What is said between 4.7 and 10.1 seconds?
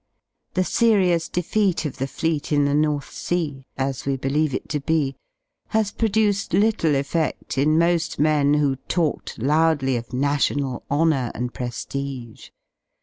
be— has produced little effedl in moil men who talked loudly